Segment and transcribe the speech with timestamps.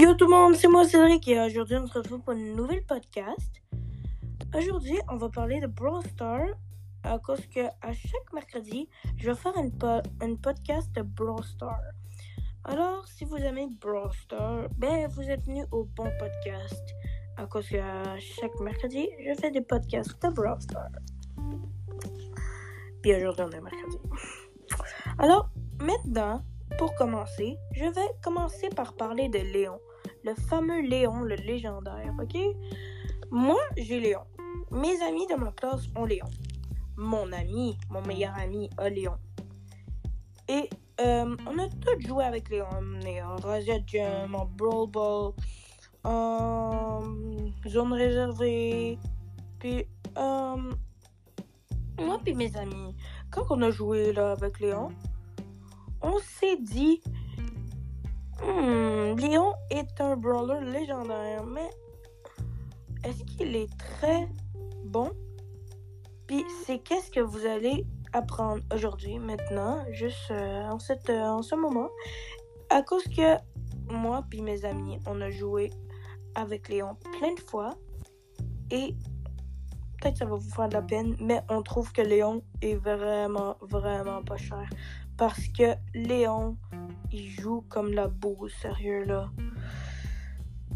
[0.00, 2.82] Yo tout le monde, c'est moi Cédric et aujourd'hui on se retrouve pour une nouvelle
[2.84, 3.62] podcast.
[4.56, 6.48] Aujourd'hui on va parler de Brawl Stars
[7.04, 11.44] à cause que à chaque mercredi je vais faire une, po- une podcast de Brawl
[11.44, 11.78] Stars.
[12.64, 16.94] Alors si vous aimez Brawl Stars, ben vous êtes venu au bon podcast
[17.36, 17.76] à cause que
[18.18, 20.88] chaque mercredi je fais des podcasts de Brawl Stars.
[23.02, 23.98] Puis aujourd'hui on est mercredi.
[25.18, 25.50] Alors
[25.80, 26.42] maintenant
[26.82, 29.78] pour commencer, je vais commencer par parler de Léon.
[30.24, 32.36] Le fameux Léon, le légendaire, ok?
[33.30, 34.24] Moi, j'ai Léon.
[34.72, 36.26] Mes amis de ma classe ont Léon.
[36.96, 39.14] Mon ami, mon meilleur ami, a Léon.
[40.48, 40.68] Et
[41.00, 42.66] euh, on a tous joué avec Léon.
[42.72, 45.34] On Razia Jam, en Brawl Ball,
[46.02, 47.00] en
[47.68, 48.98] zone réservée.
[49.60, 49.86] Puis,
[50.18, 50.56] euh,
[52.00, 52.96] moi puis mes amis,
[53.30, 54.88] quand on a joué là avec Léon,
[56.02, 57.00] on s'est dit,
[58.44, 61.70] Hmm, Léon est un brawler légendaire, mais
[63.04, 64.28] est-ce qu'il est très
[64.84, 65.12] bon?
[66.26, 70.68] Puis c'est qu'est-ce que vous allez apprendre aujourd'hui, maintenant, juste euh,
[71.08, 71.88] euh, en ce moment,
[72.68, 73.36] à cause que
[73.92, 75.70] moi puis mes amis, on a joué
[76.34, 77.76] avec Léon plein de fois
[78.72, 78.96] et
[80.00, 83.56] peut-être ça va vous faire de la peine, mais on trouve que Léon est vraiment,
[83.60, 84.68] vraiment pas cher.
[85.22, 86.56] Parce que Léon,
[87.12, 89.30] il joue comme la boue, sérieux là.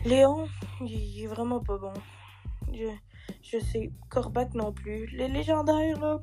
[0.05, 0.47] Léon,
[0.83, 1.92] il, est vraiment pas bon.
[2.72, 2.86] Je,
[3.42, 5.06] je sais, Corbac non plus.
[5.06, 6.22] Les légendaires là,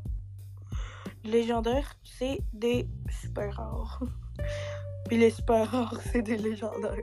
[1.25, 4.01] légendaires, c'est des super rares.
[5.09, 6.95] Puis les super rares, c'est des légendaires.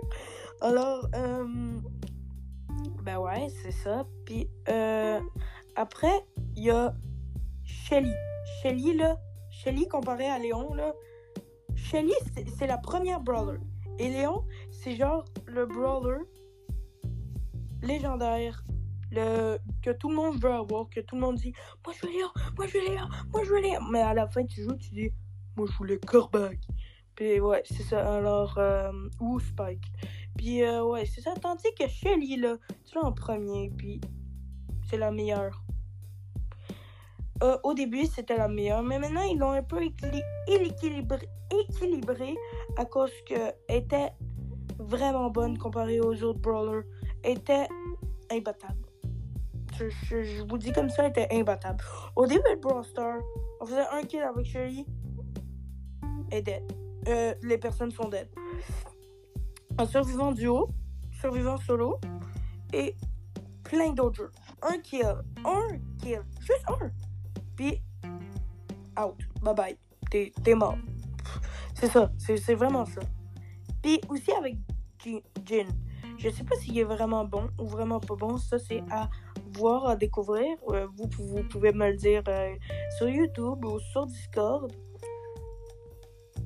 [0.62, 1.76] Alors, euh,
[3.02, 4.06] ben ouais, c'est ça.
[4.24, 5.20] Puis euh,
[5.76, 6.24] après,
[6.56, 6.94] il y a
[7.62, 8.14] Shelly.
[8.62, 9.18] Shelly là,
[9.50, 10.94] Shelly comparé à Léon là,
[11.90, 12.12] Shelly
[12.56, 13.58] c'est- la première brawler.
[13.98, 16.20] Et Léon, c'est genre le brawler
[17.82, 18.64] légendaire.
[19.12, 21.52] Le, que tout le monde veut avoir, que tout le monde dit
[21.84, 23.80] Moi je veux Léon, moi je veux Léon, moi je veux Léon.
[23.90, 25.10] Mais à la fin tu joues, tu dis
[25.56, 26.58] Moi je voulais Corbac.
[27.16, 28.14] Puis ouais, c'est ça.
[28.16, 29.84] Alors, euh, ou Spike.
[30.36, 31.34] Puis euh, ouais, c'est ça.
[31.34, 32.56] Tandis que Shelly là,
[32.86, 34.00] tu l'as en premier, puis
[34.88, 35.60] c'est la meilleure.
[37.42, 42.36] Euh, au début, c'était la meilleure, mais maintenant, ils l'ont un peu équili- équilibré,
[42.76, 44.12] à cause qu'elle était
[44.78, 46.84] vraiment bonne comparée aux autres brawlers.
[47.22, 47.66] Elle était
[48.30, 48.86] imbattable.
[49.78, 51.82] Je, vous dis comme ça, elle était imbattable.
[52.16, 53.20] Au début de Brawl Stars,
[53.60, 54.84] on faisait un kill avec Shelly.
[56.30, 56.62] Est dead.
[57.08, 58.28] Euh, les personnes sont dead.
[59.78, 60.68] En survivant duo,
[61.12, 61.98] survivant solo
[62.74, 62.94] et
[63.64, 64.32] plein d'autres jeux.
[64.62, 65.14] Un kill,
[65.44, 66.90] un kill, juste un.
[67.60, 67.78] Puis,
[68.98, 69.18] out.
[69.42, 69.78] Bye bye.
[70.10, 70.78] T'es, mort.
[71.74, 72.10] C'est ça.
[72.16, 73.02] C'est, vraiment ça.
[73.82, 74.56] Puis aussi avec
[75.04, 75.66] Ji- Jin.
[76.16, 78.38] Je sais pas s'il est vraiment bon ou vraiment pas bon.
[78.38, 79.10] Ça, c'est à
[79.52, 80.56] voir, à découvrir.
[80.70, 82.54] Euh, vous, vous pouvez me le dire euh,
[82.96, 84.72] sur YouTube ou sur Discord.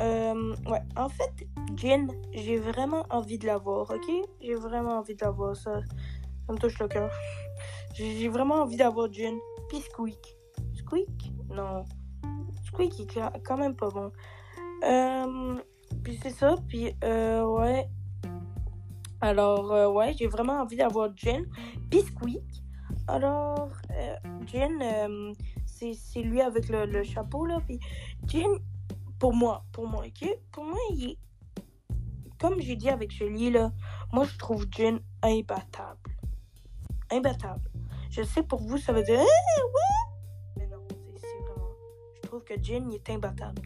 [0.02, 4.26] Euh, ouais, en fait, Jin, j'ai vraiment envie de la voir, ok?
[4.40, 5.80] J'ai vraiment envie de la voir, ça,
[6.44, 7.12] ça me touche le cœur.
[7.94, 9.38] J'ai j'ai vraiment envie d'avoir Jin.
[9.68, 10.43] Puis Squeak.
[10.94, 11.32] Squeak?
[11.50, 11.84] Non.
[12.66, 14.12] Squeak est quand même pas bon.
[14.84, 15.60] Euh,
[16.02, 17.88] puis c'est ça, puis euh, ouais.
[19.20, 21.42] Alors, euh, ouais, j'ai vraiment envie d'avoir Jin.
[21.90, 22.44] Puis Squeak.
[23.08, 25.32] Alors, euh,
[25.66, 27.58] c'est lui avec le, le chapeau, là.
[27.66, 27.80] Puis
[28.26, 28.58] Jin,
[29.18, 30.28] pour moi, pour moi, ok?
[30.52, 31.18] Pour moi, il est.
[32.38, 33.72] Comme j'ai dit avec Shelly, là,
[34.12, 36.10] moi je trouve Jin imbattable.
[37.10, 37.70] Imbattable.
[38.10, 39.18] Je sais pour vous, ça veut dire.
[39.18, 40.03] Ah, ouais!
[42.44, 43.62] Que Jin, il est imbattable.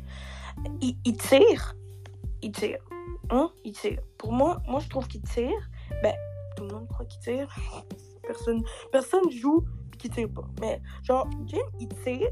[0.80, 1.74] Il, tire.
[2.42, 2.80] Il tire.
[3.30, 3.50] Hein?
[3.64, 4.00] Il tire.
[4.16, 5.70] Pour moi, moi je trouve qu'il tire.
[6.02, 6.14] Ben,
[6.56, 7.54] tout le monde croit qu'il tire.
[8.22, 8.62] Personne,
[8.92, 9.64] personne joue
[9.98, 10.46] qui tire pas.
[10.60, 12.30] Mais genre, Jin, il tire.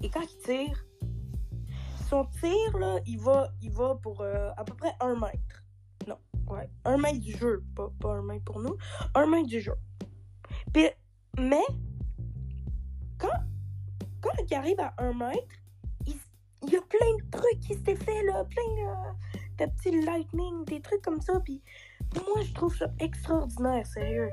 [0.00, 0.84] Et quand il tire,
[2.08, 5.64] son tir, là, il va, il va pour euh, à peu près un mètre.
[6.06, 8.76] Non, ouais, un mètre du jeu, pas, pas un mètre pour nous,
[9.14, 9.74] un mètre du jeu.
[10.72, 10.88] Puis,
[11.38, 11.64] mais,
[14.50, 15.54] il arrive à un mètre,
[16.06, 16.14] il,
[16.70, 20.80] y a plein de trucs qui s'est fait, là, plein de, de petits lightning, des
[20.80, 21.62] trucs comme ça, puis
[22.14, 24.30] moi, je trouve ça extraordinaire, sérieux.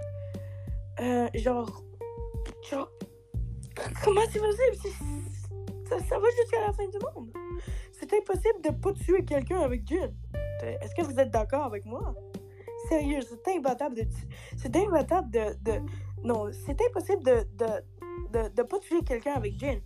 [0.99, 1.83] Euh, genre,
[2.69, 2.89] genre,
[4.03, 4.95] comment c'est possible?
[5.87, 7.31] Ça, va jusqu'à la fin du monde.
[7.91, 10.11] C'est impossible de pas tuer quelqu'un avec Jin.
[10.63, 12.15] Est-ce que vous êtes d'accord avec moi?
[12.89, 14.03] Sérieux, c'est imbattable de...
[14.57, 15.53] C'est imbattable de...
[15.61, 15.81] de...
[16.23, 17.65] Non, c'est impossible de, de,
[18.31, 19.79] de, de pas tuer quelqu'un avec Jin.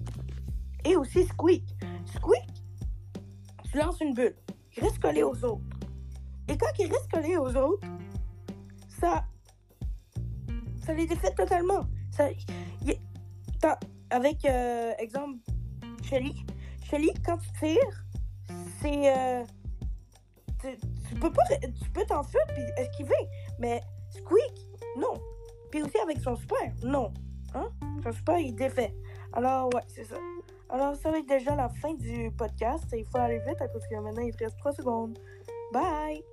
[0.85, 1.63] Et aussi Squeak.
[2.05, 2.47] Squeak,
[3.71, 4.35] tu lances une bulle.
[4.77, 5.63] Il reste collé aux autres.
[6.47, 7.87] Et quand il reste collé aux autres,
[8.89, 9.25] ça.
[10.85, 11.85] Ça les défait totalement.
[12.11, 12.99] Ça, y-
[14.09, 15.37] avec, euh, exemple,
[16.03, 16.33] Shelly.
[16.83, 18.05] Shelly, quand tu tires,
[18.81, 19.15] c'est.
[19.15, 19.43] euh,
[20.61, 20.67] tu,
[21.07, 21.43] tu peux pas.
[21.61, 23.13] Tu peux t'enfuir puis esquiver.
[23.59, 24.67] Mais Squeak,
[24.97, 25.13] non.
[25.69, 27.13] Puis aussi avec son super, non.
[27.53, 27.69] Hein?
[28.03, 28.95] Son super, il défait.
[29.33, 30.17] Alors, ouais, c'est ça.
[30.69, 32.85] Alors, ça va être déjà la fin du podcast.
[32.93, 35.17] Il faut aller vite parce que maintenant, il te reste 3 secondes.
[35.71, 36.23] Bye!